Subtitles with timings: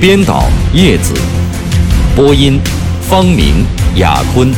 [0.00, 0.44] 编导
[0.74, 1.12] 叶子，
[2.14, 2.60] 播音
[3.02, 4.48] 方明、雅坤。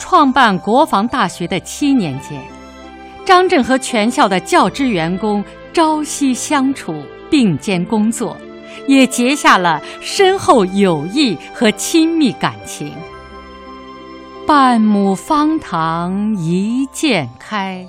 [0.00, 2.36] 创办国防大学的七年间，
[3.24, 6.92] 张震和全校的教职员工朝夕相处，
[7.30, 8.36] 并肩工作。
[8.86, 12.92] 也结下了深厚友谊和亲密感情。
[14.46, 17.86] 半亩方塘一鉴开，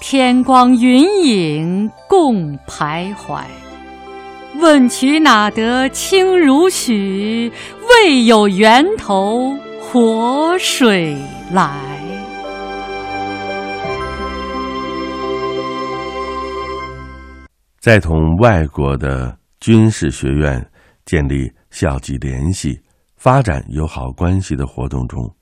[0.00, 3.42] 天光云影共徘徊。
[4.56, 7.52] 问渠哪得清如许？
[7.88, 11.16] 为有源头活水
[11.52, 11.70] 来。
[17.80, 19.36] 在同外国的。
[19.64, 20.70] 军事学院
[21.06, 22.78] 建立校际联系、
[23.16, 25.34] 发展友好关系的活动中，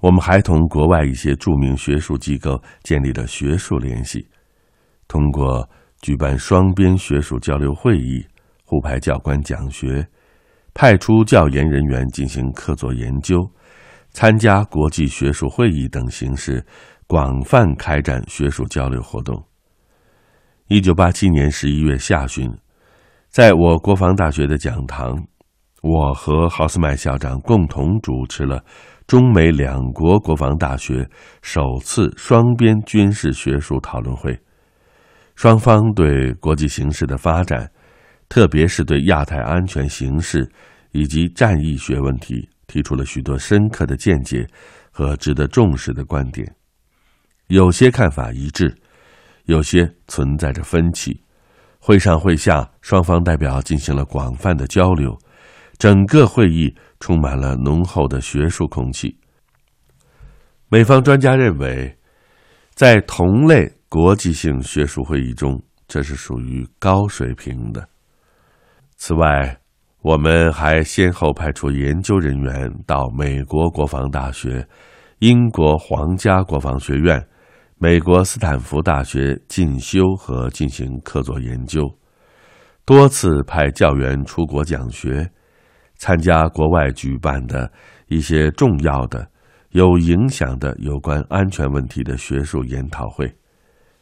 [0.00, 4.26] 我们还同国外一些著名学术机构建立了学术联系。
[5.06, 5.70] 通过
[6.02, 8.26] 举办双边学术交流会议、
[8.64, 10.04] 互派教官讲学、
[10.74, 13.48] 派出教研人员进行客座研究、
[14.10, 16.66] 参加国际学术会议等形式，
[17.06, 19.40] 广泛开展学术交流活动。
[20.66, 22.52] 一九八七年十一月下旬。
[23.28, 25.14] 在我国防大学的讲堂，
[25.82, 28.64] 我和豪斯麦校长共同主持了
[29.06, 31.06] 中美两国国防大学
[31.42, 34.38] 首次双边军事学术讨论会。
[35.34, 37.70] 双方对国际形势的发展，
[38.26, 40.50] 特别是对亚太安全形势
[40.92, 44.46] 以及战役学问题，提出了许多深刻的见解
[44.90, 46.50] 和值得重视的观点。
[47.48, 48.74] 有些看法一致，
[49.44, 51.20] 有些存在着分歧。
[51.86, 55.16] 会上会下，双方代表进行了广泛的交流，
[55.78, 59.16] 整个会议充满了浓厚的学术空气。
[60.68, 61.96] 美方专家认为，
[62.74, 67.88] 在同类国际性学术会议中，这是属于高水平的。
[68.96, 69.56] 此外，
[70.02, 74.66] 我们还先后派出研究人员到美国国防大学、
[75.20, 77.24] 英国皇家国防学院。
[77.78, 81.86] 美国斯坦福大学进修和进行客座研究，
[82.86, 85.30] 多次派教员出国讲学，
[85.96, 87.70] 参加国外举办的
[88.06, 89.30] 一些重要的、
[89.72, 93.30] 有影响的有关安全问题的学术研讨会。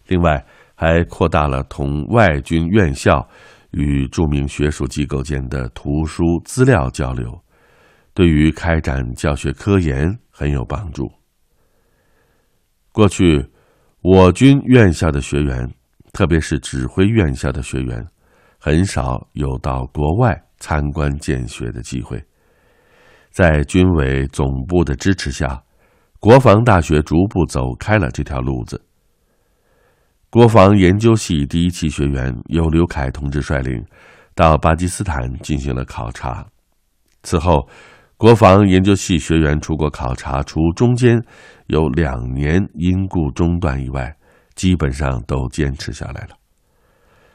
[0.07, 0.47] 另外，
[0.77, 3.29] 还扩大了同外军院校
[3.73, 7.43] 与著名学术机构间的图书资料交流，
[8.15, 11.11] 对于开展教学科研很有帮助。
[12.93, 13.51] 过去。
[14.05, 15.67] 我军院校的学员，
[16.13, 18.07] 特别是指挥院校的学员，
[18.59, 22.23] 很少有到国外参观见学的机会。
[23.31, 25.59] 在军委总部的支持下，
[26.21, 28.79] 国防大学逐步走开了这条路子。
[30.29, 33.83] 国防研究系第一期学员由刘凯同志率领，
[34.35, 36.47] 到巴基斯坦进行了考察。
[37.23, 37.67] 此后，
[38.17, 41.21] 国防研究系学员出国考察，除中间
[41.67, 44.17] 有两年因故中断以外，
[44.55, 46.37] 基本上都坚持下来了。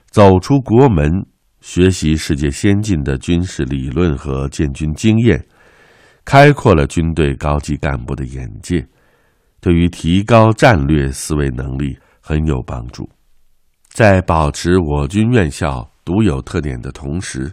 [0.10, 1.12] 走出国门，
[1.60, 5.46] 学习世界先进的军事理论和建军经验，
[6.24, 8.88] 开阔了军队高级干部的眼界，
[9.60, 13.08] 对于提高战略思维能力很有帮助。
[13.90, 17.52] 在保持我军院校独有特点的同时，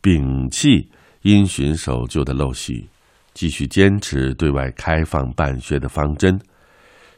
[0.00, 0.90] 摒弃。
[1.26, 2.88] 因循守旧的陋习，
[3.34, 6.40] 继续坚持对外开放办学的方针，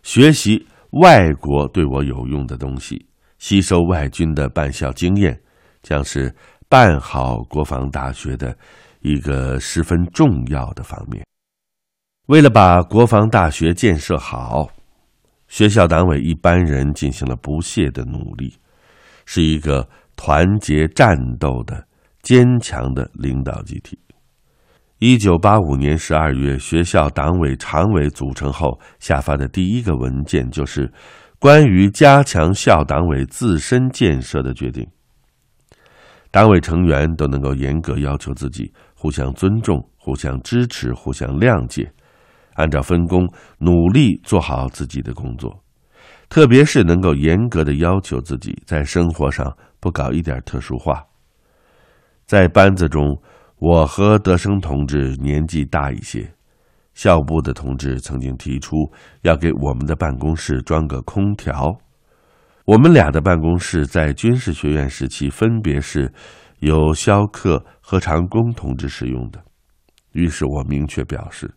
[0.03, 3.05] 学习外国对我有用的东西，
[3.39, 5.39] 吸收外军的办校经验，
[5.83, 6.35] 将是
[6.71, 8.57] 办好国防大学的
[9.03, 11.23] 一个十分重要的方面。
[12.29, 14.71] 为了把国防大学建设好，
[15.49, 18.57] 学校党委一班人进行了不懈的努力，
[19.27, 21.88] 是一个团结战斗的。
[22.23, 23.99] 坚强的领导集体。
[24.99, 30.93] 一九八五年十二月，学校党委常委组成后下发的第一个文件，就是
[31.39, 34.85] 关于加强校党委自身建设的决定。
[36.31, 41.91] 党委成员都能够严格要求自己，互相尊重、互相支持、互相谅解，
[42.55, 43.27] 按照分工
[43.59, 45.63] 努力做好自己的工作。
[46.29, 51.03] 特别是能够严格的要求自己，在生活上不搞一点特殊化。
[52.29, 53.19] 在班子中，
[53.59, 56.31] 我和德生同志年纪大一些，
[56.93, 58.77] 校部的同志曾经提出
[59.23, 61.75] 要给我们的办公室装个空调。
[62.67, 66.13] 我们俩的办公室在军事学院时期分别是
[66.59, 69.43] 由肖克和长工同志使用的，
[70.13, 71.51] 于是我明确表示，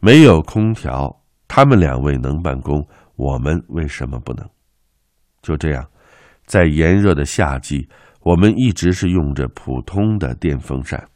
[0.00, 1.08] 没有空调，
[1.46, 2.84] 他们两位能办公。
[3.14, 4.44] 我们为什么不能？
[5.40, 5.88] 就这样，
[6.46, 7.88] 在炎热的夏季，
[8.28, 11.08] 我们一直是用着普通的电风扇。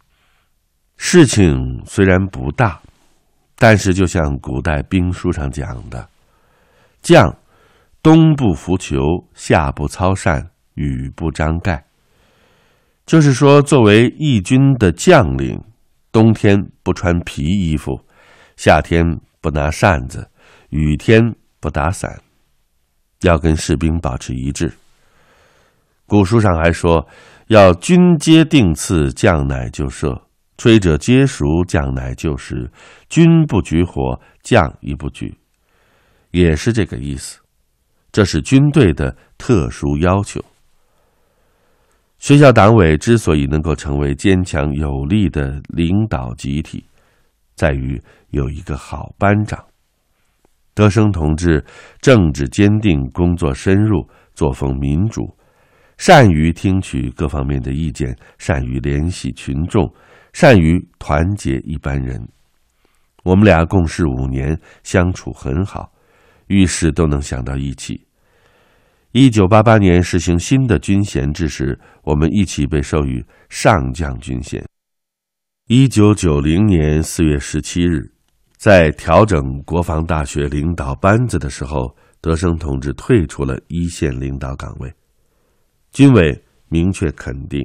[0.97, 2.81] 事情虽然不大，
[3.57, 6.09] 但是就像古代兵书上讲的
[7.03, 7.37] ：“将
[8.03, 11.85] 冬不拂裘，夏不操扇，雨不张盖。”
[13.05, 15.63] 就是说，作为义军的将领，
[16.11, 18.01] 冬天不穿皮衣服，
[18.57, 19.05] 夏天
[19.43, 20.31] 不拿扇子，
[20.71, 21.35] 雨天。
[21.61, 22.21] 不打伞，
[23.21, 24.73] 要跟士兵保持一致。
[26.13, 27.09] 古书上还说
[27.49, 30.11] ：“要军皆定次，将乃就射；
[30.59, 32.71] 吹者皆熟，将乃就时。
[33.09, 35.35] 军不举火，将亦不举。”
[36.31, 37.41] 也是这个意思。
[38.13, 40.39] 这是军队的特殊要求。
[42.19, 46.85] 学校党委之所以能够成为坚强有力的领导集体，
[47.55, 47.99] 在于
[48.29, 49.59] 有一个好班长。
[50.75, 51.65] 德生同志
[52.03, 55.35] 政治坚定，工作深入，作风民主，
[56.05, 59.89] 善于听取各方面的意见，善于联系群众，
[60.33, 62.21] 善于团结一般人。
[63.23, 65.93] 我们俩共事五年，相处很好，
[66.49, 68.05] 遇事都能想到一起。
[69.13, 74.61] 一九八八年实行新的军衔制时，我们一起被授予上将军衔。
[75.69, 78.11] 一九九零年四月十七日。
[78.57, 84.93] 在调整国防大学领导班子的时候，德生同志退出了一线领导岗位。
[85.93, 87.63] 军委明确肯定，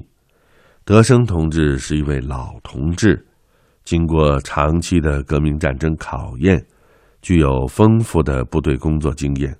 [0.83, 3.25] 德生同志是一位老同志，
[3.85, 6.62] 经过长期的革命战争考验，
[7.21, 9.57] 具有丰富的部队工作经验，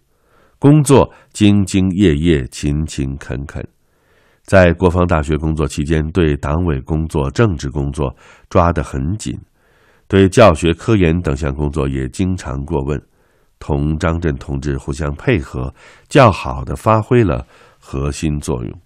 [0.60, 3.66] 工作兢兢业业、勤勤恳恳。
[4.44, 8.14] 在国防大学工作期间，对党委工作、政治工作
[8.50, 9.40] 抓得很紧。
[10.10, 13.02] 对教学、科研等项工作也经常过问，
[13.60, 15.74] 同张震同志互相配合，
[16.10, 17.46] 较好的发挥了
[17.90, 18.82] 核心作用。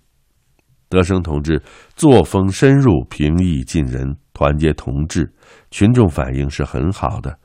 [0.88, 1.59] 德生同志
[1.95, 5.33] 作风深入、平易近人、团结同志，
[5.71, 7.36] 群众反应是很好的。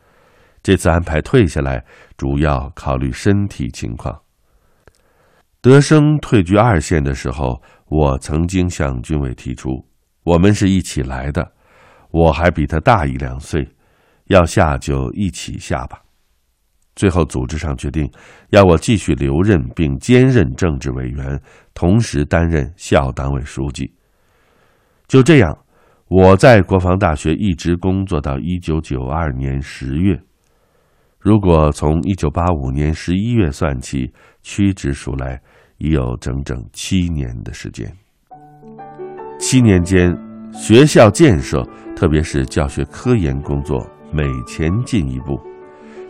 [0.63, 1.83] 这次安排退下来，
[2.19, 4.21] 主要考虑身体情况。
[5.63, 9.83] 德生退居二线的时候，我曾经向军委提出，
[10.25, 11.55] 我们是一起来的。
[12.11, 13.67] 我还比他大一两岁，
[14.27, 16.03] 要下就一起下吧。
[16.97, 18.11] 最后组织上决定，
[18.51, 21.41] 要我继续留任并兼任政治委员，
[21.73, 23.93] 同时担任校党委书记。
[25.07, 25.57] 就这样，
[26.09, 30.19] 我在国防大学一直工作到一九九二年十月。
[31.21, 34.13] 如果从一九八五年十一月算起，
[34.43, 35.41] 屈指数来，
[35.79, 37.93] 已有整整七年的时间。
[39.39, 40.13] 七年间。
[40.53, 41.63] 学校建设，
[41.95, 45.39] 特别是教学科研工作，每前进一步，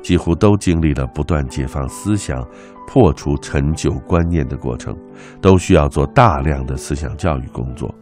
[0.07, 2.41] 几乎都经历了不断解放思想、
[2.87, 4.97] 破除陈旧观念的过程，
[5.41, 7.93] 都需要做大量的思想教育工作。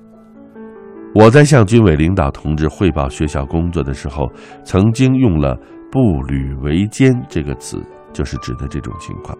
[1.14, 4.30] 我在向军委领导同志汇报学校工作的时候，
[4.64, 5.58] 曾经用了
[5.90, 7.82] “步履维艰”这个词，
[8.12, 9.34] 就是指的这种情况。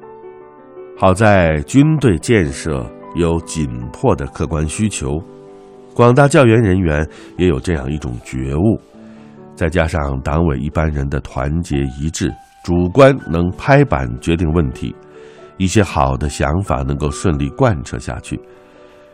[0.97, 2.83] 好在军队建设
[3.15, 5.23] 有紧迫的客观需求。
[5.95, 7.07] 广大教员人员
[7.37, 8.81] 也有这样一种觉悟，
[9.55, 12.33] 再加上党委一般人的团结一致，
[12.65, 14.97] 主观能拍板决定问题，
[15.59, 18.41] 一些好的想法能够顺利贯彻下去，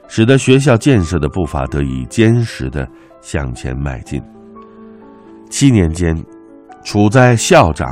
[0.06, 2.88] 使得学校建设的步伐得以坚实的
[3.20, 4.22] 向前迈进。
[5.50, 6.16] 七年间，
[6.84, 7.88] 处在校长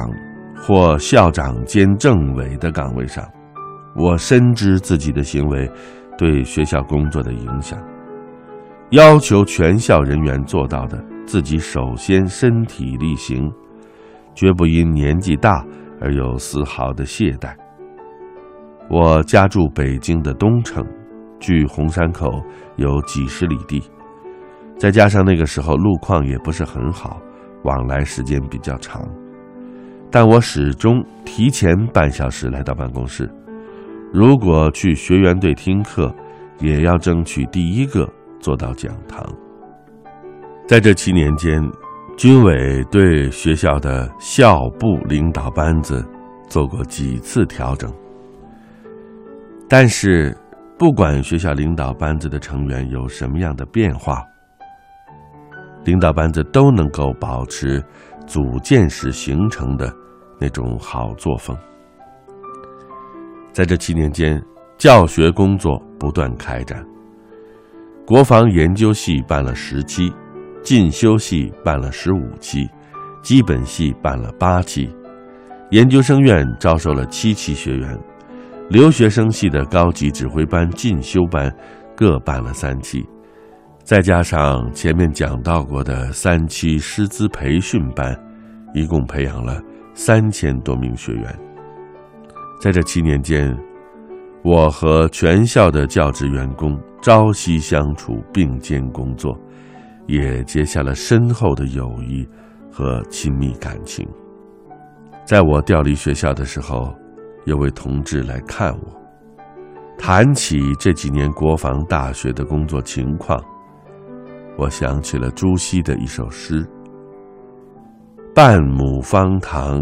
[0.56, 3.28] 或校长兼政委的岗位上，
[3.96, 5.68] 我深知自己的行为
[6.16, 7.76] 对学校工作的影响。
[8.90, 13.52] 要求全校人员做到的，自己首先身体力行，
[14.38, 15.66] 绝不因年纪大
[16.00, 17.52] 而有丝毫的懈怠。
[18.88, 20.86] 我家住北京的东城，
[21.40, 22.40] 距红山口
[22.76, 23.82] 有几十里地，
[24.78, 27.20] 再加上那个时候路况也不是很好，
[27.64, 29.02] 往来时间比较长，
[30.08, 33.28] 但我始终提前半小时来到办公室。
[34.12, 36.14] 如果去学员队听课，
[36.60, 38.08] 也要争取第一个。
[38.38, 39.20] 坐到讲堂。
[40.68, 41.60] 在这七年间，
[42.18, 46.04] 军委对学校的校部领导班子
[46.48, 47.88] 做过几次调整，
[49.68, 50.36] 但是，
[50.76, 54.20] 不管学校领导班子的成员有什么样的变化，
[55.84, 57.80] 领导班子都能够保持
[58.26, 59.88] 组建时形成的
[60.40, 61.56] 那种好作风。
[63.52, 64.42] 在这七年间，
[64.76, 66.84] 教学工作不断开展。
[68.04, 70.12] 国防研究系办了十期，
[70.68, 72.68] 进修系办了十五期，
[73.22, 74.86] 基本系办了八期，
[75.70, 77.98] 研究生院招收了七期学员，
[78.68, 81.50] 留学生系的高级指挥班、进修班
[81.96, 83.02] 各办了三期，
[83.82, 88.14] 再加上前面讲到过的三期师资培训班，
[88.74, 89.58] 一共培养了
[89.94, 91.34] 三千多名学员。
[92.60, 93.56] 在这七年间，
[94.44, 99.34] 我和全校的教职员工朝夕相处，并肩工作，
[100.08, 102.28] 也结下了深厚的友谊
[102.72, 104.04] 和亲密感情。
[105.24, 106.92] 在我调离学校的时候，
[107.44, 109.00] 有位同志来看我，
[109.96, 113.38] 谈起这几年国防大学的工作情况，
[114.56, 116.66] 我想起了朱熹的一首诗
[118.34, 119.80] ：“半亩方塘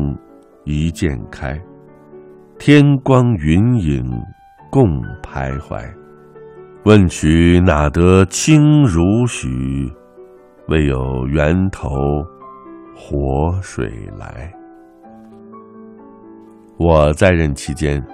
[0.64, 1.59] 一鉴开。”
[2.59, 4.04] 天光云影
[4.71, 4.83] 共
[5.23, 5.87] 徘徊，
[6.85, 9.92] 问渠哪得清如许？
[10.68, 11.88] 为有源头
[12.94, 14.52] 活水来。
[16.78, 18.04] 我在任期间，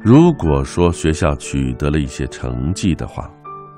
[0.00, 3.30] 如果说学校取得了一些成绩的话，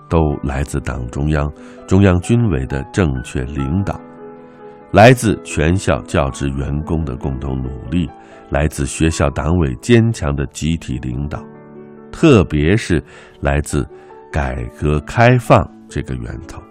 [0.09, 1.51] 都来自党中央、
[1.87, 3.99] 中央军委的正确领导。
[4.91, 8.09] 来自全校教职员工的共同努力，
[8.51, 11.43] 来自学校党委坚强的集体领导，
[12.11, 13.03] 特别是
[13.41, 13.87] 来自
[14.33, 16.63] 改革开放这个源头。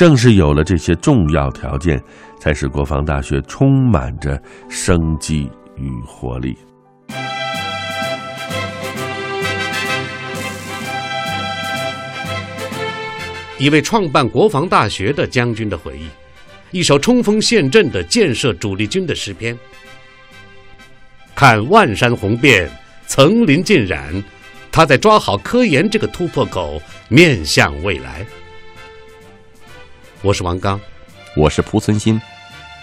[0.00, 2.02] 正是有了这些重要条件，
[2.38, 4.40] 才使国防大学充满着
[4.70, 6.56] 生机与活力。
[13.58, 16.08] 一位创办国防大学的将军的回忆。
[16.70, 19.54] 一首冲锋陷阵的建设主力军的诗篇。
[21.34, 22.70] 看万山红遍，
[23.06, 24.10] 层林尽染，
[24.72, 26.80] 他在抓好科研这个突破口，
[27.10, 28.24] 面向未来。
[30.22, 30.78] 我是王刚，
[31.34, 32.20] 我是蒲存昕，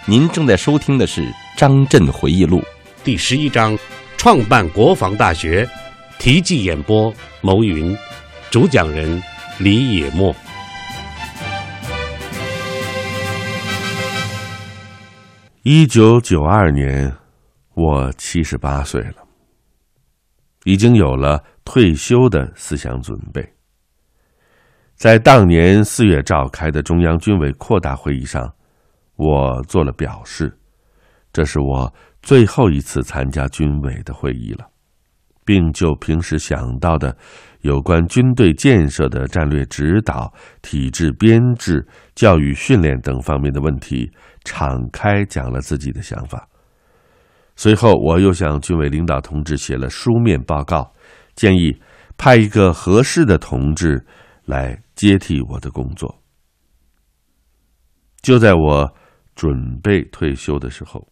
[0.08, 1.22] 您正在收听的是
[1.56, 2.60] 《张震回忆录》
[3.04, 3.78] 第十一章：
[4.18, 5.70] 创办国防大学。
[6.18, 7.96] 题记演播：牟云，
[8.50, 9.22] 主讲人
[9.60, 10.36] 李野墨。
[15.62, 17.16] 一九九二年，
[17.76, 19.18] 我七十八岁了，
[20.64, 23.57] 已经有了退休的思想准备。
[24.98, 28.52] 在当年四月召开的中央军委扩大会议上，
[29.16, 30.58] 我做了表示，
[31.32, 34.66] 这是我最后一次参加军委的会议了，
[35.46, 37.16] 并就平时想到的
[37.62, 44.12] 有关军队建设的战略指导、体制编制、教育训练等方面的问题。
[44.44, 46.48] 敞开讲了自己的想法。
[47.56, 50.92] 随后，我又向军委领导同志写了书面报告，
[51.36, 51.78] 建议
[52.18, 54.04] 派一个合适的同志
[54.48, 56.24] 来接替我的工作。
[58.24, 58.92] 就在我
[59.36, 61.08] 准备退休的时候，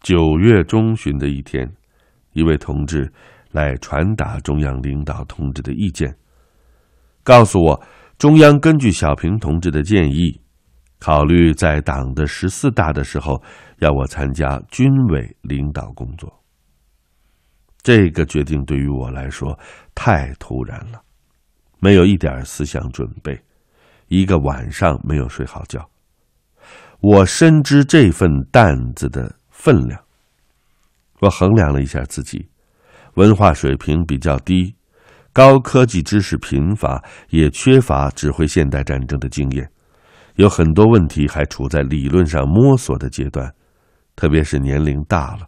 [0.00, 1.70] 九月中旬的一天，
[2.32, 3.12] 一位同志
[3.50, 6.16] 来传达中央领导同志的意见，
[7.22, 7.82] 告诉我，
[8.16, 10.40] 中央根据小平同志的建议。
[10.98, 13.42] 考虑在党的十四大的时候，
[13.78, 16.30] 要我参加军委领导工作。
[17.82, 19.58] 这个决定对于我来说
[19.94, 21.02] 太突然了，
[21.80, 23.40] 没有一点思想准备，
[24.08, 25.88] 一个晚上没有睡好觉。
[27.00, 30.00] 我深知这份担子的分量。
[31.20, 32.48] 我衡量了一下自己，
[33.14, 34.74] 文化水平比较低，
[35.32, 39.70] 高科技知识贫乏，也缺乏指挥现代战争的经验。
[40.36, 43.52] 有很多问题还处在理论上摸索的阶段，
[44.16, 45.46] 特别是年龄大了，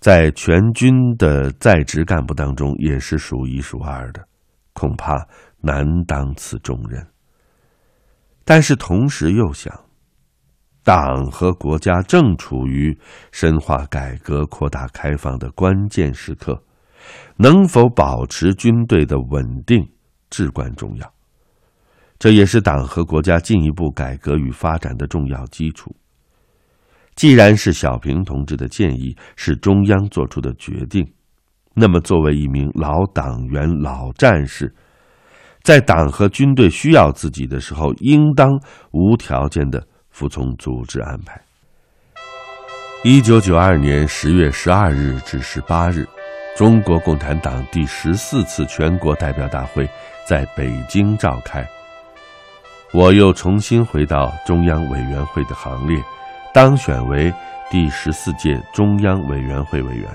[0.00, 4.26] 在全军的在职干部当中也是数一数二的，
[4.72, 5.26] 恐怕
[5.60, 7.06] 难当此重任。
[8.44, 9.72] 但是同时又想，
[10.82, 12.98] 党和国家正处于
[13.30, 16.60] 深化改革、扩大开放的关键时刻，
[17.36, 19.88] 能否保持军队的稳定
[20.28, 21.14] 至关重要。
[22.18, 25.94] 这也是党和国家进一步改革与发展的重要基础。
[27.14, 31.06] 既然是小平同志的建议，是中央做出的决定，
[31.74, 34.74] 那么作为一名老党员、老战士，
[35.62, 38.50] 在党和军队需要自己的时候，应当
[38.90, 41.40] 无条件的服从组织安排。
[43.04, 46.06] 一九九二年十月十二日至十八日，
[46.56, 49.88] 中国共产党第十四次全国代表大会
[50.28, 51.66] 在北京召开。
[52.92, 56.00] 我又重新回到中央委员会的行列，
[56.52, 57.32] 当选为
[57.70, 60.08] 第十四届中央委员会委员。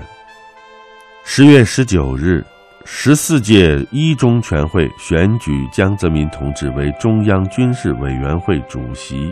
[1.30, 2.42] 十月十九日，
[2.86, 9.30] 十四届一中全会选举江泽民同志为中央军事委员会主席，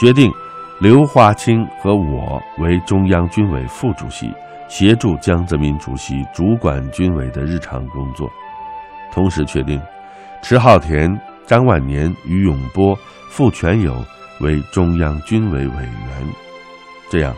[0.00, 0.30] 决定。
[0.80, 4.34] 刘华清和我为中央军委副主席，
[4.68, 8.28] 协助江泽民主席主管军委的日常工作。
[9.12, 9.80] 同时确定，
[10.42, 12.98] 迟浩田、张万年、于永波、
[13.30, 14.04] 傅全友
[14.40, 16.26] 为中央军委委员。
[17.08, 17.32] 这样，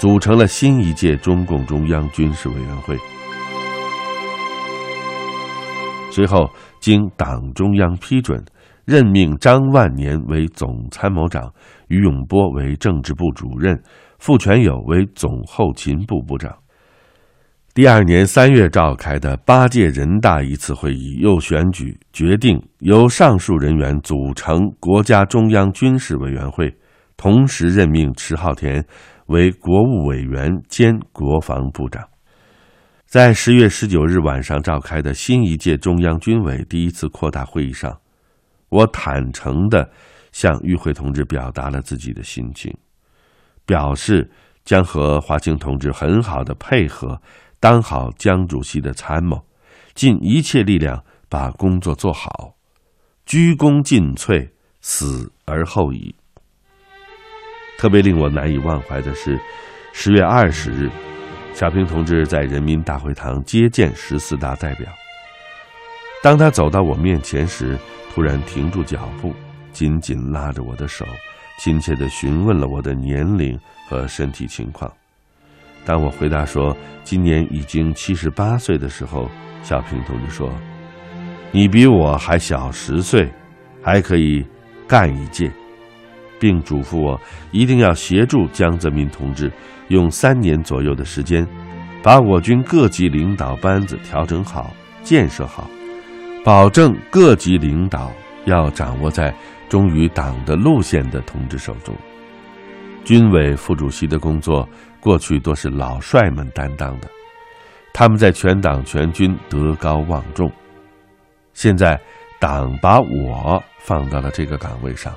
[0.00, 2.96] 组成了新一届中共中央军事委员会。
[6.10, 6.48] 随后，
[6.80, 8.42] 经党中央批准。
[8.86, 11.52] 任命张万年为总参谋长，
[11.88, 13.78] 于永波为政治部主任，
[14.18, 16.52] 傅全友为总后勤部部长。
[17.74, 26.74] 第二年三月召开的八届人大一次会议又选举决定，由上述人员组成国家中央军事委员会，
[27.18, 28.84] 同时任命迟浩田
[29.30, 32.04] 为国务委员兼国防部长。
[33.06, 37.96] 在十月十九日晚上召开的新一届中央军委第一次扩大会议上。
[38.70, 39.88] 我坦诚地
[40.32, 42.76] 向与会同志表达了自己的心情，
[43.64, 44.28] 表示
[44.64, 47.20] 将和华清同志很好的配合，
[47.60, 49.44] 当好江主席的参谋，
[49.94, 52.54] 尽一切力量把工作做好，
[53.26, 56.16] 鞠躬尽瘁，死而后已。
[57.80, 59.40] 特别令我难以忘怀的是，
[59.94, 60.90] 十月二十日，
[61.54, 64.86] 小平同志在人民大会堂接见十四大代表。
[66.22, 67.78] 当他走到我面前时，
[68.12, 69.34] 突然停住脚步，
[69.72, 71.06] 紧紧拉着我的手，
[71.58, 73.58] 亲切地询问了我的年龄
[73.88, 74.92] 和身体情况。
[75.86, 79.26] 当我回答说今年已经七十八岁的时候，
[79.62, 80.52] 小平同志说
[81.50, 83.26] ：“你比我还小十岁，
[83.82, 84.44] 还可以
[84.86, 85.50] 干一届。”
[86.40, 87.20] 并嘱咐我
[87.52, 89.52] 一定要协助江泽民同志
[89.88, 91.46] 用三年左右的时间，
[92.02, 94.74] 把我军各级领导班子调整好、
[95.04, 95.70] 建设好。
[96.42, 98.10] 保证各级领导
[98.46, 99.32] 要掌握在
[99.68, 101.94] 忠于党的路线的同志手中。
[103.04, 104.66] 军委副主席的工作
[105.00, 107.08] 过去都是老帅们担当的，
[107.92, 110.50] 他们在全党全军德高望重。
[111.52, 112.00] 现在
[112.38, 115.14] 党把我放到了这个岗位上，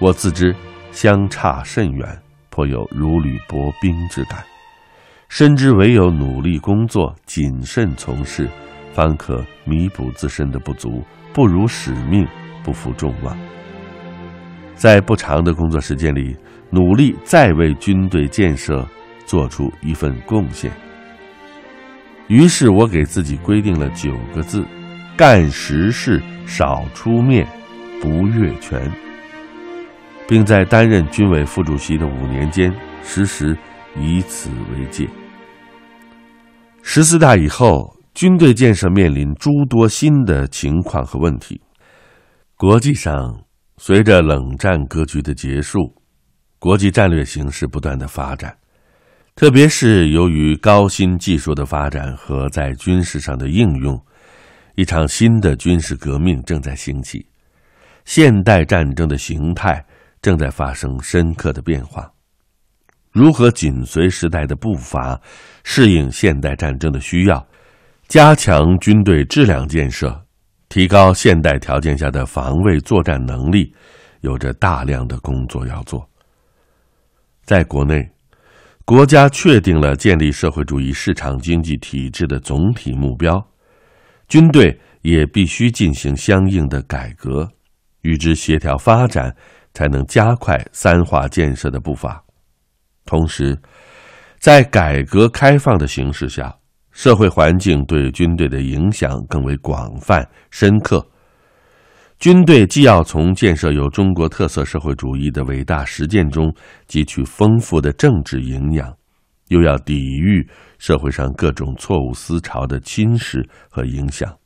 [0.00, 0.56] 我自知
[0.92, 4.42] 相差甚远，颇有如履薄冰之感，
[5.28, 8.48] 深知唯有努力工作、谨慎从事。
[8.94, 12.26] 方可弥补自身的不足，不辱使命，
[12.64, 13.36] 不负众望。
[14.74, 16.34] 在不长的工作时间里，
[16.70, 18.84] 努力再为军队建设
[19.26, 20.72] 做出一份贡献。
[22.26, 24.64] 于是我给自己规定了九个字：
[25.14, 27.46] 干实事，少出面，
[28.00, 28.90] 不越权。
[30.30, 33.54] 并在担任军委副主席的五年间，时时
[33.98, 35.06] 以此为戒。
[36.80, 37.94] 十四大以后。
[38.12, 41.58] 军队建设面临诸多新的情况和问题。
[42.56, 43.44] 国际上，
[43.78, 45.78] 随着冷战格局的结束，
[46.58, 48.54] 国际战略形势不断的发展，
[49.36, 53.98] 特别是由于高新技术的发展和在军事上的应用，
[54.74, 57.24] 一场新的军事革命正在兴起，
[58.04, 59.82] 现代战争的形态
[60.22, 62.10] 正在发生深刻的变化。
[63.12, 65.20] 如何紧随时代的步伐，
[65.64, 67.44] 适应现代战争的需要？
[68.06, 70.24] 加强军队质量建设，
[70.68, 73.72] 提高现代条件下的防卫作战能力，
[74.20, 76.08] 有着大量的工作要做。
[77.42, 78.08] 在国内，
[78.84, 83.44] 国家确定了建立社会主义市场经济体制的总体目标，
[84.28, 87.48] 军队也必须进行相应的改革，
[88.02, 89.34] 与之协调发展，
[89.74, 92.22] 才能加快三化建设的步伐。
[93.04, 93.58] 同时，
[94.38, 96.54] 在改革开放的形势下。
[96.92, 101.06] 社会环境对军队的影响更为广泛深刻。
[102.18, 106.52] 军队既要从建设有中国特色社会主义的伟大实践中
[106.88, 108.92] 汲取丰富的政治营养，
[109.48, 110.46] 又要抵御
[110.78, 114.36] 社会上各种错误思潮的侵蚀和影响，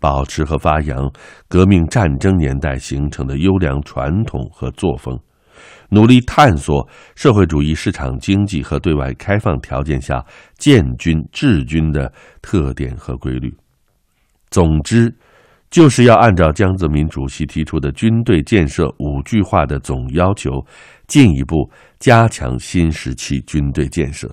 [0.00, 1.08] 保持和发扬
[1.46, 5.16] 革命战争年代形成的优良传统和作风。
[5.90, 10.24] 努力探索社会主义市场经济和对外开放条件下
[10.56, 12.10] 建军治军的
[12.40, 13.54] 特点和规律。
[14.50, 15.14] 总之，
[15.68, 20.64] 就是要按照江泽民主席提出的军队建设五句话的总要求，
[21.06, 24.32] 进一步加强新时期军队建设。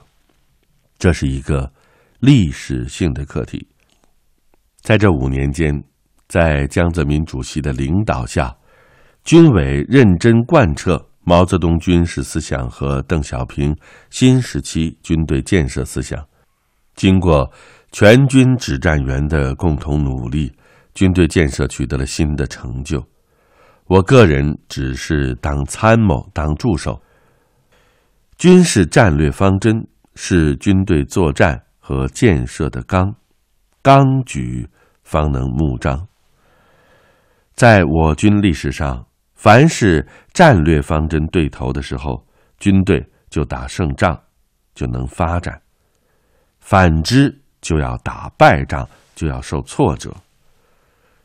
[0.98, 1.72] 这是一个
[2.20, 3.68] 历史性的课题。
[4.88, 5.84] 在这五年间，
[6.30, 8.56] 在江泽民主席的领导下，
[9.26, 13.76] 军委认真贯彻毛泽东军事思想和邓小平
[14.10, 16.26] 新时期军队建设思想。
[16.96, 17.52] 经过
[17.92, 20.50] 全军指战员的共同努力。
[20.94, 23.06] 军队建设取得了新的成就，
[23.88, 27.02] 我个人只是当参谋、当助手。
[28.38, 33.14] 军事战略方针是军队作战和建设的纲，
[33.82, 34.66] 纲举
[35.08, 36.06] 方能目张。
[37.56, 42.28] 在我军历史上，凡是战略方针对头的时候，
[42.60, 44.20] 军队就打胜仗，
[44.76, 45.56] 就能发展；
[46.60, 50.14] 反之，就要打败仗，就要受挫折。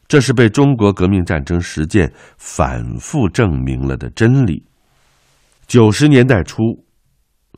[0.06, 4.64] 这是被中国革命战争实践反复证明了的真理。
[5.66, 6.62] 九十年代初，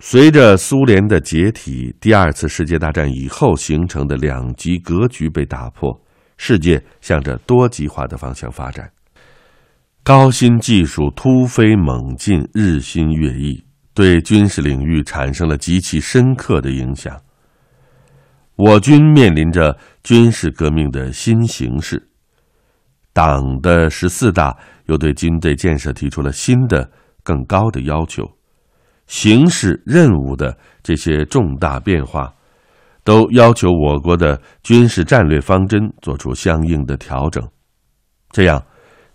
[0.00, 6.00] 随着苏联的解体，第二次世界大战以后形成的两极格局被打破，
[6.36, 8.90] 世界向着多极化的方向发展，
[10.02, 17.20] 高新技术突飞猛进，日新月异，对军事领域产生了极其深刻的影响。
[18.56, 22.08] 我军面临着军事革命的新形势。
[23.12, 26.90] 党的十四大又对军队建设提出了新的、
[27.22, 28.28] 更高的要求，
[29.06, 32.33] 形势任务的这些重大变化，
[33.04, 37.46] 都要求我国的军事战略方针做出相应的调整。
[38.30, 38.60] 这样，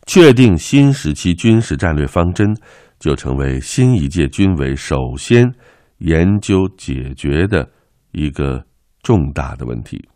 [0.05, 2.55] 确定新时期军事战略方针，
[2.99, 5.51] 就成为新一届军委首先
[5.97, 7.67] 研究解决的
[8.11, 8.63] 一个
[9.03, 10.07] 重大的问题。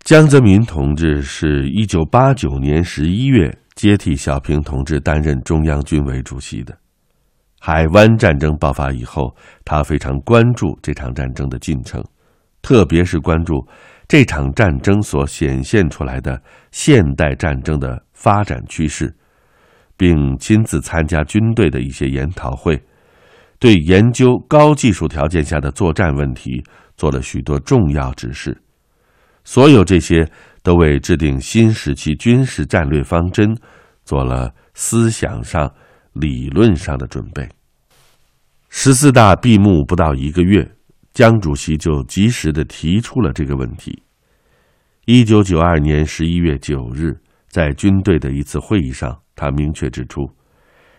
[0.00, 6.76] 江泽民同志是一九八九年十一月接替小平同志担任中央军委主席的。
[7.58, 12.04] 海湾战争爆发以后，他非常关注这场战争的进程，
[12.64, 13.64] 特别是关注
[14.08, 19.14] 这场战争所显现出来的现代战争的发展趋势，
[19.98, 22.82] 并亲自参加军队的一些研讨会，
[23.58, 26.64] 对研究高技术条件下的作战问题
[26.96, 28.60] 做了许多重要指示。
[29.44, 30.26] 所有这些
[30.62, 33.54] 都为制定新时期军事战略方针
[34.02, 35.70] 做了思想上、
[36.14, 37.46] 理论上的准备。
[38.70, 40.66] 十四大闭幕不到一个月，
[41.14, 44.02] 江主席就及时的提出了这个问题。
[45.04, 50.28] 一九九二年十一月九日，在军队的一次会议上，他明确指出：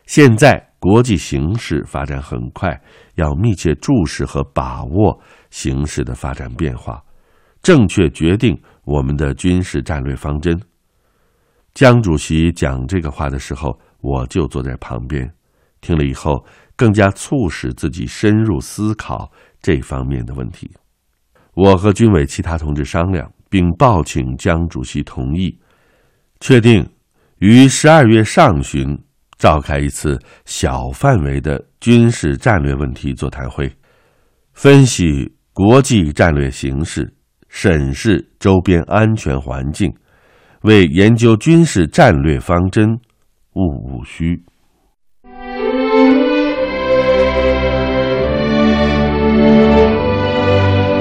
[0.06, 2.82] 现在国际形势发展很快，
[3.16, 7.04] 要密切注视和把握形势的发展变化。
[7.62, 10.58] 正确决定我们的军事战略方针。
[11.74, 15.30] 江主席讲这个话的时候，我就坐在旁边，
[15.82, 16.46] 听了以后，
[16.78, 19.30] 更加促使自己深入思考
[19.66, 20.70] 这方面的问题。
[21.56, 25.58] 我和军委其他同志商量，并报请江主席同意，
[26.40, 26.88] 确定
[27.40, 28.96] 于十二月上旬
[29.40, 33.76] 召开一次小范围的军事战略问题座谈会，
[34.54, 37.12] 分析国际战略形势。
[37.48, 39.92] 审视周边安全环境，
[40.62, 43.00] 为研究军事战略方针，
[43.54, 44.44] 务务虚。